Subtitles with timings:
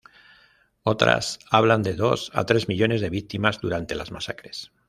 [0.81, 4.71] Otras hablan de dos a tres millones de víctimas durante las masacres.